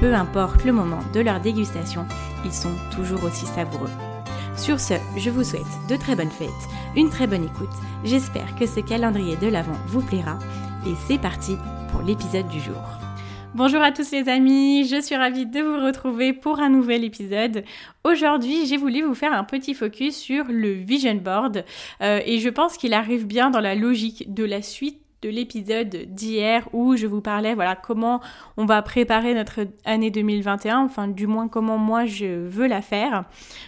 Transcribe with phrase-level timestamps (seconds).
[0.00, 2.04] Peu importe le moment de leur dégustation,
[2.44, 3.90] ils sont toujours aussi savoureux.
[4.56, 6.48] Sur ce, je vous souhaite de très bonnes fêtes,
[6.96, 7.74] une très bonne écoute.
[8.04, 10.38] J'espère que ce calendrier de l'Avent vous plaira.
[10.86, 11.56] Et c'est parti
[11.90, 12.82] pour l'épisode du jour.
[13.54, 17.62] Bonjour à tous les amis, je suis ravie de vous retrouver pour un nouvel épisode.
[18.02, 21.64] Aujourd'hui, j'ai voulu vous faire un petit focus sur le vision board
[22.02, 25.88] euh, et je pense qu'il arrive bien dans la logique de la suite de l'épisode
[26.08, 28.20] d'hier où je vous parlais voilà comment
[28.58, 33.24] on va préparer notre année 2021 enfin du moins comment moi je veux la faire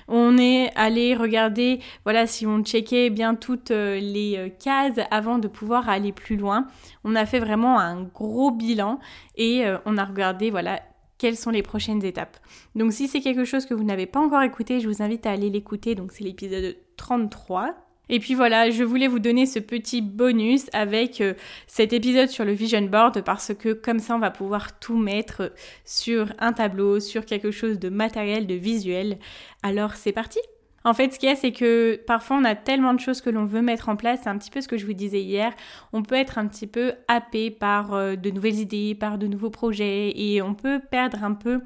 [0.07, 5.39] on est allé regarder voilà si on checkait bien toutes euh, les euh, cases avant
[5.39, 6.67] de pouvoir aller plus loin
[7.05, 8.99] on a fait vraiment un gros bilan
[9.37, 10.83] et euh, on a regardé voilà
[11.17, 12.37] quelles sont les prochaines étapes.
[12.75, 15.31] Donc si c'est quelque chose que vous n'avez pas encore écouté, je vous invite à
[15.31, 15.95] aller l'écouter.
[15.95, 21.21] Donc c'est l'épisode 33 et puis voilà, je voulais vous donner ce petit bonus avec
[21.21, 21.35] euh,
[21.67, 25.53] cet épisode sur le vision board parce que comme ça on va pouvoir tout mettre
[25.85, 29.19] sur un tableau, sur quelque chose de matériel, de visuel.
[29.63, 30.39] Alors c'est parti
[30.87, 33.29] en fait, ce qu'il y a, c'est que parfois on a tellement de choses que
[33.29, 35.53] l'on veut mettre en place, c'est un petit peu ce que je vous disais hier,
[35.93, 39.51] on peut être un petit peu happé par euh, de nouvelles idées, par de nouveaux
[39.51, 41.61] projets, et on peut perdre un peu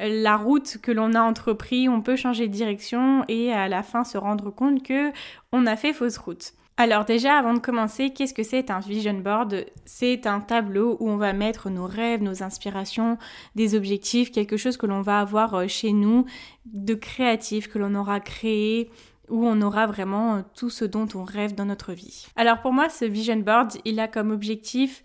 [0.00, 3.84] euh, la route que l'on a entrepris, on peut changer de direction et à la
[3.84, 5.12] fin se rendre compte que
[5.52, 6.52] on a fait fausse route.
[6.78, 9.64] Alors déjà, avant de commencer, qu'est-ce que c'est un vision board?
[9.86, 13.16] C'est un tableau où on va mettre nos rêves, nos inspirations,
[13.54, 16.26] des objectifs, quelque chose que l'on va avoir euh, chez nous,
[16.66, 18.90] de créatif, que l'on aura créé,
[19.30, 22.26] où on aura vraiment euh, tout ce dont on rêve dans notre vie.
[22.36, 25.02] Alors pour moi, ce vision board, il a comme objectif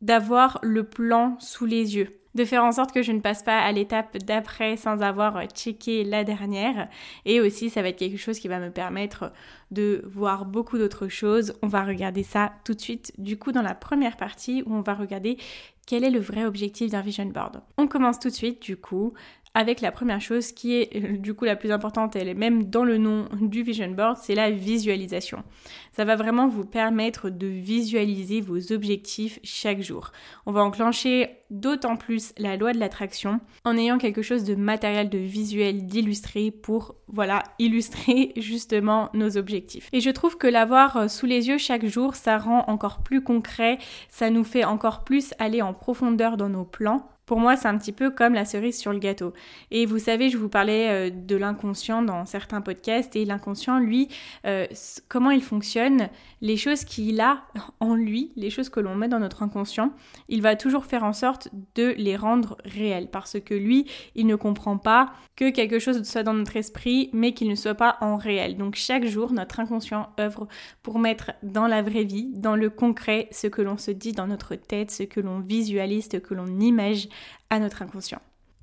[0.00, 3.58] d'avoir le plan sous les yeux de faire en sorte que je ne passe pas
[3.58, 6.88] à l'étape d'après sans avoir checké la dernière.
[7.24, 9.32] Et aussi, ça va être quelque chose qui va me permettre
[9.70, 11.54] de voir beaucoup d'autres choses.
[11.62, 14.82] On va regarder ça tout de suite, du coup, dans la première partie où on
[14.82, 15.38] va regarder
[15.86, 17.62] quel est le vrai objectif d'un vision board.
[17.78, 19.14] On commence tout de suite, du coup,
[19.58, 22.70] avec la première chose qui est euh, du coup la plus importante, elle est même
[22.70, 25.42] dans le nom du vision board, c'est la visualisation.
[25.90, 30.12] Ça va vraiment vous permettre de visualiser vos objectifs chaque jour.
[30.46, 35.08] On va enclencher d'autant plus la loi de l'attraction en ayant quelque chose de matériel,
[35.08, 39.88] de visuel, d'illustré pour voilà, illustrer justement nos objectifs.
[39.92, 43.24] Et je trouve que l'avoir euh, sous les yeux chaque jour, ça rend encore plus
[43.24, 47.68] concret, ça nous fait encore plus aller en profondeur dans nos plans pour moi, c'est
[47.68, 49.34] un petit peu comme la cerise sur le gâteau.
[49.70, 54.08] Et vous savez, je vous parlais euh, de l'inconscient dans certains podcasts, et l'inconscient, lui,
[54.46, 54.66] euh,
[55.08, 56.08] comment il fonctionne,
[56.40, 57.42] les choses qu'il a
[57.80, 59.92] en lui, les choses que l'on met dans notre inconscient,
[60.30, 63.84] il va toujours faire en sorte de les rendre réelles, parce que lui,
[64.14, 67.74] il ne comprend pas que quelque chose soit dans notre esprit, mais qu'il ne soit
[67.74, 68.56] pas en réel.
[68.56, 70.48] Donc chaque jour, notre inconscient œuvre
[70.82, 74.26] pour mettre dans la vraie vie, dans le concret, ce que l'on se dit dans
[74.26, 77.10] notre tête, ce que l'on visualise, ce que l'on imagine
[77.50, 78.20] à notre inconscient.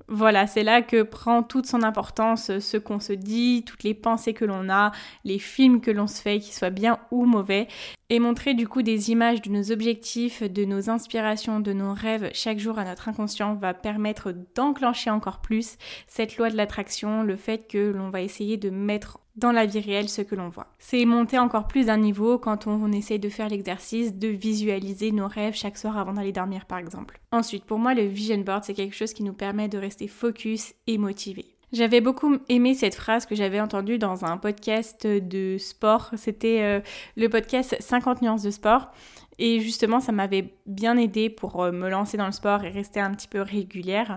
[0.08, 4.34] Voilà, c'est là que prend toute son importance ce qu'on se dit, toutes les pensées
[4.34, 4.92] que l'on a,
[5.24, 7.66] les films que l'on se fait, qu'ils soient bien ou mauvais,
[8.08, 12.30] et montrer du coup des images de nos objectifs, de nos inspirations, de nos rêves
[12.34, 15.76] chaque jour à notre inconscient va permettre d'enclencher encore plus
[16.06, 19.80] cette loi de l'attraction, le fait que l'on va essayer de mettre dans la vie
[19.80, 20.68] réelle ce que l'on voit.
[20.78, 25.28] C'est monter encore plus d'un niveau quand on, essaye de faire l'exercice de visualiser nos
[25.28, 27.20] rêves chaque soir avant d'aller dormir par exemple.
[27.32, 30.74] Ensuite, pour moi, le vision board, c'est quelque chose qui nous permet de rester focus
[30.86, 31.44] et motivé.
[31.72, 36.10] J'avais beaucoup aimé cette phrase que j'avais entendue dans un podcast de sport.
[36.16, 36.80] C'était euh,
[37.16, 38.92] le podcast 50 nuances de sport.
[39.38, 43.00] Et justement, ça m'avait bien aidé pour euh, me lancer dans le sport et rester
[43.00, 44.16] un petit peu régulière.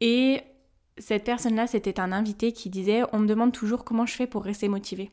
[0.00, 0.42] Et
[0.98, 4.44] cette personne-là, c'était un invité qui disait On me demande toujours comment je fais pour
[4.44, 5.10] rester motivé.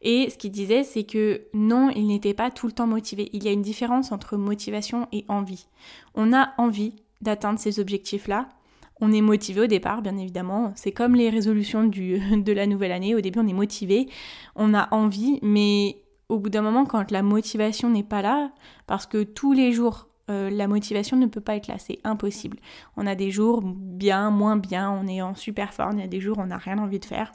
[0.00, 3.28] Et ce qu'il disait, c'est que non, il n'était pas tout le temps motivé.
[3.32, 5.66] Il y a une différence entre motivation et envie.
[6.14, 8.48] On a envie d'atteindre ces objectifs-là.
[9.00, 10.72] On est motivé au départ, bien évidemment.
[10.76, 13.14] C'est comme les résolutions de la nouvelle année.
[13.14, 14.08] Au début, on est motivé,
[14.54, 18.52] on a envie, mais au bout d'un moment, quand la motivation n'est pas là,
[18.86, 22.58] parce que tous les jours, euh, la motivation ne peut pas être là, c'est impossible.
[22.96, 26.08] On a des jours bien, moins bien, on est en super forme, il y a
[26.08, 27.32] des jours où on n'a rien envie de faire.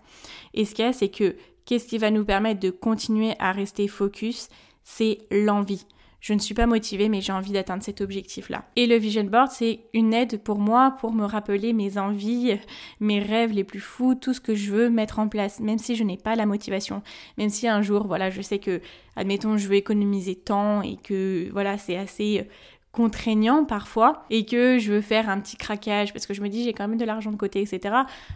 [0.53, 1.35] Et ce qu'il y a, c'est que
[1.65, 4.49] qu'est-ce qui va nous permettre de continuer à rester focus?
[4.83, 5.85] C'est l'envie
[6.23, 8.63] je ne suis pas motivée mais j'ai envie d'atteindre cet objectif-là.
[8.77, 12.57] Et le vision board, c'est une aide pour moi pour me rappeler mes envies,
[13.01, 15.97] mes rêves les plus fous, tout ce que je veux mettre en place, même si
[15.97, 17.03] je n'ai pas la motivation,
[17.37, 18.79] même si un jour, voilà, je sais que,
[19.17, 22.47] admettons, je veux économiser temps et que, voilà, c'est assez
[22.93, 26.63] contraignant parfois et que je veux faire un petit craquage parce que je me dis
[26.63, 27.95] j'ai quand même de l'argent de côté etc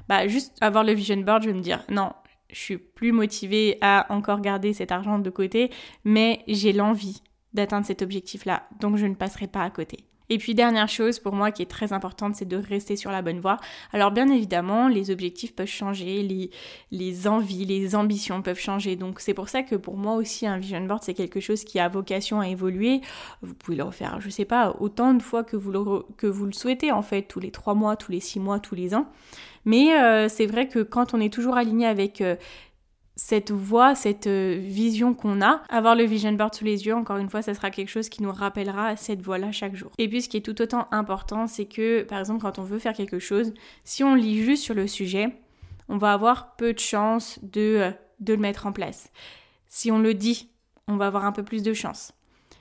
[0.09, 2.11] bah juste avoir le vision board je vais me dire non
[2.49, 5.71] je suis plus motivée à encore garder cet argent de côté
[6.03, 7.21] mais j'ai l'envie
[7.57, 10.05] d'atteindre cet objectif-là, donc je ne passerai pas à côté.
[10.29, 13.21] Et puis dernière chose pour moi qui est très importante, c'est de rester sur la
[13.21, 13.57] bonne voie.
[13.93, 16.21] Alors bien évidemment, les objectifs peuvent changer,
[16.91, 18.95] les, envies, les ambitions peuvent changer.
[18.95, 21.79] Donc c'est pour ça que pour moi aussi un vision board c'est quelque chose qui
[21.79, 23.01] a vocation à évoluer.
[23.41, 25.83] Vous pouvez le refaire, je sais pas, autant de fois que vous le,
[26.17, 28.75] que vous le souhaitez en fait, tous les trois mois, tous les six mois, tous
[28.75, 29.07] les ans.
[29.67, 32.37] Mais euh, c'est vrai que quand on est toujours aligné avec euh,
[33.17, 37.17] cette voix, cette euh, vision qu'on a, avoir le vision board sous les yeux, encore
[37.17, 39.91] une fois, ça sera quelque chose qui nous rappellera cette voix-là chaque jour.
[39.97, 42.77] Et puis ce qui est tout autant important, c'est que par exemple quand on veut
[42.77, 43.53] faire quelque chose,
[43.83, 45.35] si on lit juste sur le sujet,
[45.89, 49.11] on va avoir peu de chances de, euh, de le mettre en place.
[49.67, 50.49] Si on le dit,
[50.87, 52.13] on va avoir un peu plus de chance.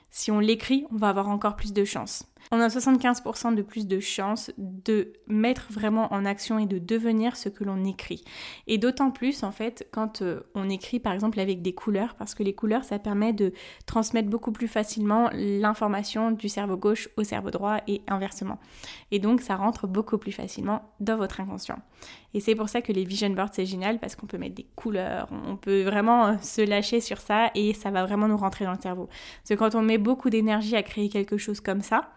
[0.09, 3.87] Si on l'écrit, on va avoir encore plus de chance on a 75% de plus
[3.87, 8.23] de chances de mettre vraiment en action et de devenir ce que l'on écrit.
[8.67, 12.35] Et d'autant plus en fait quand euh, on écrit par exemple avec des couleurs, parce
[12.35, 13.53] que les couleurs ça permet de
[13.85, 18.59] transmettre beaucoup plus facilement l'information du cerveau gauche au cerveau droit et inversement.
[19.11, 21.79] Et donc ça rentre beaucoup plus facilement dans votre inconscient.
[22.33, 24.67] Et c'est pour ça que les vision boards c'est génial parce qu'on peut mettre des
[24.75, 28.65] couleurs, on peut vraiment euh, se lâcher sur ça et ça va vraiment nous rentrer
[28.65, 29.07] dans le cerveau.
[29.07, 32.11] Parce que quand on met beaucoup d'énergie à créer quelque chose comme ça,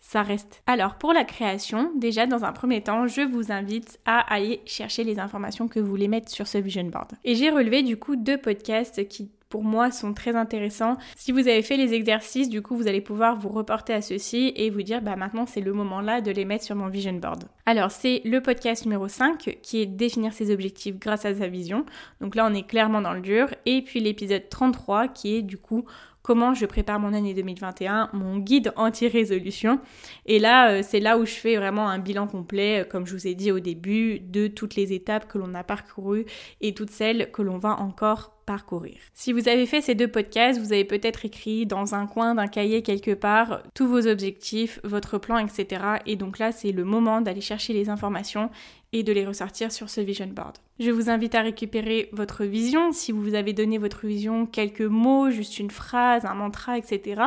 [0.00, 0.62] ça reste.
[0.66, 5.04] Alors pour la création, déjà dans un premier temps, je vous invite à aller chercher
[5.04, 7.12] les informations que vous voulez mettre sur ce vision board.
[7.24, 10.96] Et j'ai relevé du coup deux podcasts qui pour moi sont très intéressants.
[11.16, 14.52] Si vous avez fait les exercices, du coup, vous allez pouvoir vous reporter à ceci
[14.56, 17.14] et vous dire, bah maintenant c'est le moment là de les mettre sur mon vision
[17.14, 17.44] board.
[17.66, 21.84] Alors, c'est le podcast numéro 5 qui est définir ses objectifs grâce à sa vision.
[22.20, 23.48] Donc là, on est clairement dans le dur.
[23.66, 25.84] Et puis l'épisode 33 qui est du coup
[26.28, 29.80] comment je prépare mon année 2021, mon guide anti-résolution.
[30.26, 33.14] Et là, euh, c'est là où je fais vraiment un bilan complet, euh, comme je
[33.14, 36.26] vous ai dit au début, de toutes les étapes que l'on a parcourues
[36.60, 38.96] et toutes celles que l'on va encore parcourir.
[39.12, 42.46] Si vous avez fait ces deux podcasts, vous avez peut-être écrit dans un coin d'un
[42.46, 45.82] cahier quelque part tous vos objectifs, votre plan, etc.
[46.06, 48.48] Et donc là, c'est le moment d'aller chercher les informations
[48.92, 50.56] et de les ressortir sur ce vision board.
[50.80, 55.30] Je vous invite à récupérer votre vision, si vous avez donné votre vision quelques mots,
[55.30, 57.22] juste une phrase, un mantra, etc.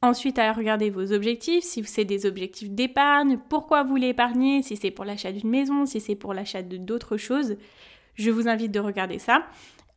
[0.00, 4.92] Ensuite, à regarder vos objectifs, si c'est des objectifs d'épargne, pourquoi vous l'épargnez, si c'est
[4.92, 7.56] pour l'achat d'une maison, si c'est pour l'achat de d'autres choses.
[8.14, 9.46] Je vous invite de regarder ça.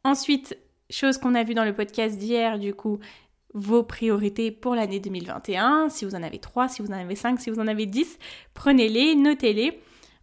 [0.03, 0.57] Ensuite,
[0.89, 2.99] chose qu'on a vu dans le podcast d'hier, du coup,
[3.53, 5.89] vos priorités pour l'année 2021.
[5.89, 8.17] Si vous en avez 3, si vous en avez 5, si vous en avez 10,
[8.53, 9.79] prenez-les, notez-les.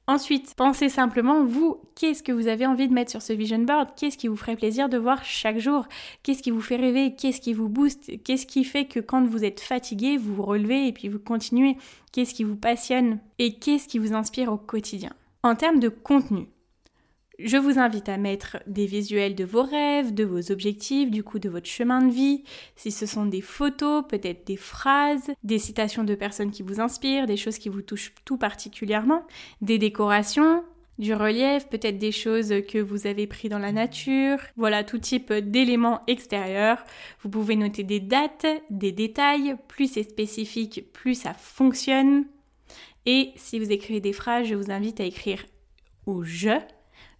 [0.08, 3.90] Ensuite, pensez simplement, vous, qu'est-ce que vous avez envie de mettre sur ce vision board?
[3.94, 5.86] Qu'est-ce qui vous ferait plaisir de voir chaque jour?
[6.22, 7.14] Qu'est-ce qui vous fait rêver?
[7.14, 8.10] Qu'est-ce qui vous booste?
[8.24, 11.76] Qu'est-ce qui fait que quand vous êtes fatigué, vous vous relevez et puis vous continuez?
[12.10, 13.18] Qu'est-ce qui vous passionne?
[13.38, 15.12] Et qu'est-ce qui vous inspire au quotidien?
[15.42, 16.48] En termes de contenu,
[17.38, 21.38] je vous invite à mettre des visuels de vos rêves, de vos objectifs, du coup
[21.38, 22.42] de votre chemin de vie.
[22.74, 27.26] Si ce sont des photos, peut-être des phrases, des citations de personnes qui vous inspirent,
[27.26, 29.24] des choses qui vous touchent tout particulièrement,
[29.60, 30.64] des décorations,
[30.98, 35.32] du relief, peut-être des choses que vous avez pris dans la nature, voilà tout type
[35.32, 36.82] d'éléments extérieurs.
[37.22, 42.24] Vous pouvez noter des dates, des détails, plus c'est spécifique, plus ça fonctionne.
[43.06, 45.44] Et si vous écrivez des phrases, je vous invite à écrire
[46.06, 46.58] au je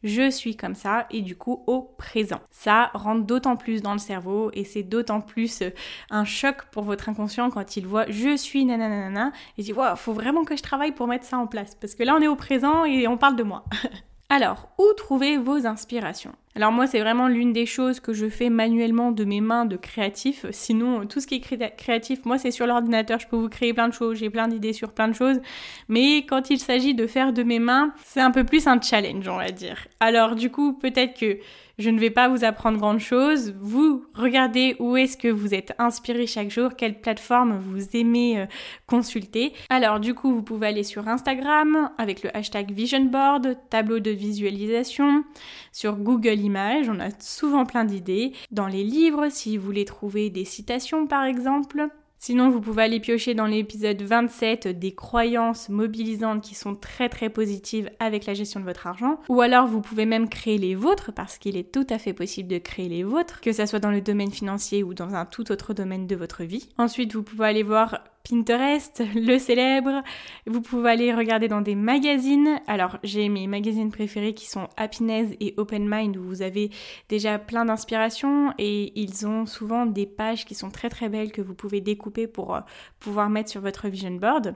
[0.02, 2.40] je suis comme ça et du coup au présent.
[2.50, 5.71] Ça rentre d'autant plus dans le cerveau et c'est d'autant plus euh,
[6.11, 10.12] un choc pour votre inconscient quand il voit je suis nanana et dit waouh, faut
[10.12, 12.37] vraiment que je travaille pour mettre ça en place parce que là on est au
[12.37, 13.64] présent et on parle de moi.
[14.30, 16.32] Alors, où trouver vos inspirations?
[16.54, 19.76] Alors moi, c'est vraiment l'une des choses que je fais manuellement de mes mains de
[19.76, 20.44] créatif.
[20.50, 23.18] Sinon, tout ce qui est créatif, moi, c'est sur l'ordinateur.
[23.20, 25.40] Je peux vous créer plein de choses, j'ai plein d'idées sur plein de choses.
[25.88, 29.26] Mais quand il s'agit de faire de mes mains, c'est un peu plus un challenge,
[29.28, 29.88] on va dire.
[29.99, 31.38] Alors, du coup, peut-être que
[31.78, 33.54] Je ne vais pas vous apprendre grand chose.
[33.56, 38.47] Vous regardez où est-ce que vous êtes inspiré chaque jour, quelle plateforme vous aimez euh,
[38.87, 39.52] consulter.
[39.70, 44.11] Alors du coup, vous pouvez aller sur Instagram avec le hashtag Vision Board, tableau de
[44.11, 45.23] visualisation,
[45.70, 48.32] sur Google Images, on a souvent plein d'idées.
[48.50, 51.88] Dans les livres, si vous voulez trouver des citations par exemple.
[52.21, 57.31] Sinon, vous pouvez aller piocher dans l'épisode 27 des croyances mobilisantes qui sont très très
[57.31, 59.21] positives avec la gestion de votre argent.
[59.29, 62.49] Ou alors, vous pouvez même créer les vôtres parce qu'il est tout à fait possible
[62.49, 65.53] de créer les vôtres, que ce soit dans le domaine financier ou dans un tout
[65.53, 66.69] autre domaine de votre vie.
[66.77, 70.03] Ensuite, vous pouvez aller voir Pinterest, le célèbre.
[70.47, 72.61] Vous pouvez aller regarder dans des magazines.
[72.67, 76.71] Alors, j'ai mes magazines préférés qui sont Happiness et Open Mind où vous avez
[77.09, 81.43] déjà plein d'inspiration et ils ont souvent des pages qui sont très très belles que
[81.43, 82.61] vous pouvez découper pour euh,
[83.01, 84.55] pouvoir mettre sur votre vision board.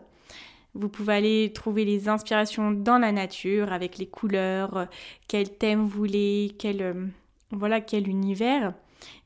[0.74, 4.84] Vous pouvez aller trouver les inspirations dans la nature avec les couleurs, euh,
[5.28, 7.06] quel thème vous voulez, quel, euh,
[7.50, 8.72] voilà, quel univers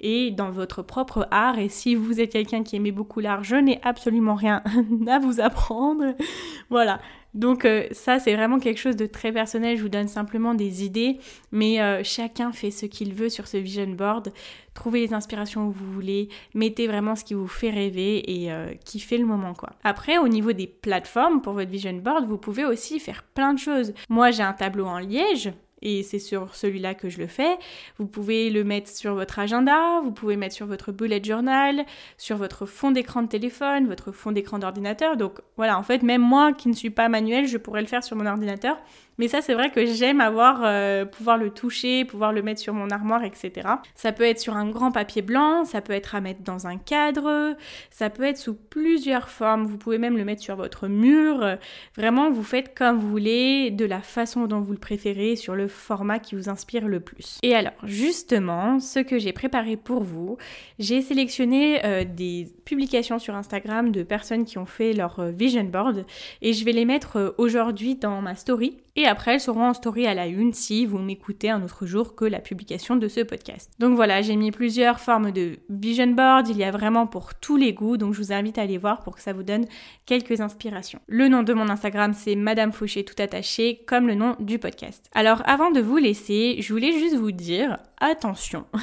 [0.01, 1.59] et dans votre propre art.
[1.59, 4.63] Et si vous êtes quelqu'un qui aimait beaucoup l'art, je n'ai absolument rien
[5.09, 6.15] à vous apprendre.
[6.71, 7.01] voilà.
[7.37, 9.77] Donc euh, ça, c'est vraiment quelque chose de très personnel.
[9.77, 11.19] Je vous donne simplement des idées,
[11.53, 14.33] mais euh, chacun fait ce qu'il veut sur ce vision board.
[14.73, 18.73] Trouvez les inspirations où vous voulez, mettez vraiment ce qui vous fait rêver et euh,
[18.85, 19.71] qui fait le moment quoi.
[19.85, 23.59] Après, au niveau des plateformes pour votre vision board, vous pouvez aussi faire plein de
[23.59, 23.93] choses.
[24.09, 25.53] Moi, j'ai un tableau en liège
[25.83, 27.57] et c'est sur celui-là que je le fais.
[27.99, 31.85] Vous pouvez le mettre sur votre agenda, vous pouvez mettre sur votre bullet journal,
[32.17, 35.17] sur votre fond d'écran de téléphone, votre fond d'écran d'ordinateur.
[35.17, 38.03] Donc voilà, en fait, même moi qui ne suis pas manuel, je pourrais le faire
[38.03, 38.79] sur mon ordinateur.
[39.19, 42.75] Mais ça, c'est vrai que j'aime avoir, euh, pouvoir le toucher, pouvoir le mettre sur
[42.75, 43.69] mon armoire, etc.
[43.95, 46.77] Ça peut être sur un grand papier blanc, ça peut être à mettre dans un
[46.77, 47.57] cadre,
[47.91, 49.65] ça peut être sous plusieurs formes.
[49.65, 51.57] Vous pouvez même le mettre sur votre mur.
[51.97, 55.69] Vraiment, vous faites comme vous voulez, de la façon dont vous le préférez, sur le
[55.69, 57.39] format qui vous inspire le plus.
[57.43, 60.37] Et alors, justement, ce que j'ai préparé pour vous,
[60.79, 65.65] j'ai sélectionné euh, des publications sur Instagram de personnes qui ont fait leur euh, vision
[65.65, 66.05] board
[66.43, 70.15] et je vais les mettre aujourd'hui dans ma story après elles seront en story à
[70.15, 73.71] la une si vous m'écoutez un autre jour que la publication de ce podcast.
[73.79, 77.57] Donc voilà, j'ai mis plusieurs formes de vision board, il y a vraiment pour tous
[77.57, 79.65] les goûts, donc je vous invite à aller voir pour que ça vous donne
[80.05, 81.01] quelques inspirations.
[81.07, 85.09] Le nom de mon Instagram c'est Madame Fauché tout attaché, comme le nom du podcast.
[85.15, 88.67] Alors avant de vous laisser, je voulais juste vous dire, attention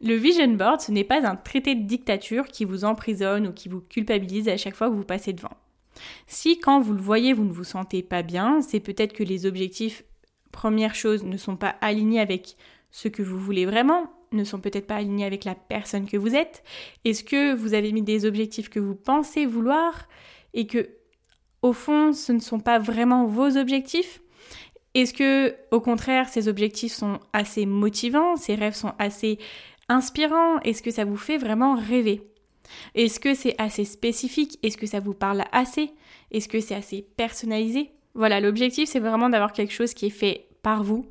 [0.00, 3.70] Le vision board, ce n'est pas un traité de dictature qui vous emprisonne ou qui
[3.70, 5.56] vous culpabilise à chaque fois que vous passez devant.
[6.26, 9.46] Si quand vous le voyez, vous ne vous sentez pas bien, c'est peut-être que les
[9.46, 10.04] objectifs,
[10.52, 12.56] première chose, ne sont pas alignés avec
[12.90, 16.34] ce que vous voulez vraiment, ne sont peut-être pas alignés avec la personne que vous
[16.34, 16.62] êtes.
[17.04, 20.08] Est-ce que vous avez mis des objectifs que vous pensez vouloir
[20.52, 20.88] et que,
[21.62, 24.20] au fond, ce ne sont pas vraiment vos objectifs?
[24.94, 29.38] Est-ce que, au contraire, ces objectifs sont assez motivants, ces rêves sont assez
[29.88, 30.60] inspirants?
[30.60, 32.33] Est-ce que ça vous fait vraiment rêver?
[32.94, 34.58] Est-ce que c'est assez spécifique?
[34.62, 35.90] Est-ce que ça vous parle assez?
[36.30, 37.90] Est-ce que c'est assez personnalisé?
[38.14, 41.06] Voilà, l'objectif c'est vraiment d'avoir quelque chose qui est fait par vous,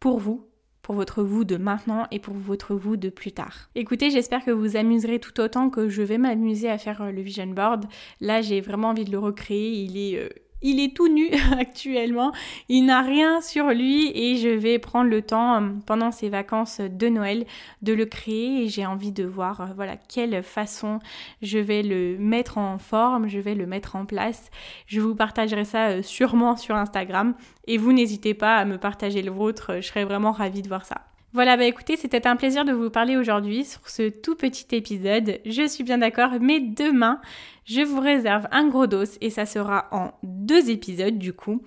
[0.00, 0.46] pour vous,
[0.86, 3.70] pour votre vous de maintenant et pour votre vous de plus tard.
[3.74, 7.22] Écoutez, j'espère que vous amuserez tout autant que je vais m'amuser à faire euh, le
[7.22, 7.86] vision board.
[8.20, 9.72] Là, j'ai vraiment envie de le recréer.
[9.72, 10.28] Il est euh,
[10.62, 12.32] il est tout nu actuellement,
[12.68, 16.80] il n'a rien sur lui et je vais prendre le temps euh, pendant ces vacances
[16.80, 17.46] de Noël
[17.82, 20.98] de le créer et j'ai envie de voir euh, voilà quelle façon
[21.42, 24.50] je vais le mettre en forme, je vais le mettre en place.
[24.86, 27.34] Je vous partagerai ça euh, sûrement sur Instagram
[27.66, 30.84] et vous n'hésitez pas à me partager le vôtre, je serais vraiment ravie de voir
[30.84, 31.02] ça.
[31.36, 35.38] Voilà, bah écoutez, c'était un plaisir de vous parler aujourd'hui sur ce tout petit épisode.
[35.44, 37.20] Je suis bien d'accord, mais demain,
[37.66, 41.60] je vous réserve un gros dos et ça sera en deux épisodes du coup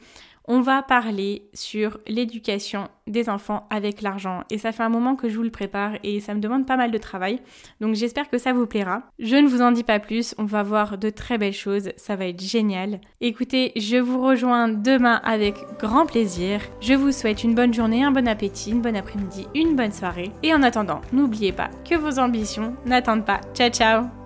[0.51, 4.41] on va parler sur l'éducation des enfants avec l'argent.
[4.49, 6.75] Et ça fait un moment que je vous le prépare et ça me demande pas
[6.75, 7.39] mal de travail.
[7.81, 9.03] Donc j'espère que ça vous plaira.
[9.19, 12.15] Je ne vous en dis pas plus, on va voir de très belles choses, ça
[12.15, 12.99] va être génial.
[13.21, 16.61] Écoutez, je vous rejoins demain avec grand plaisir.
[16.81, 20.31] Je vous souhaite une bonne journée, un bon appétit, une bonne après-midi, une bonne soirée.
[20.41, 23.41] Et en attendant, n'oubliez pas que vos ambitions n'attendent pas.
[23.53, 24.18] Ciao ciao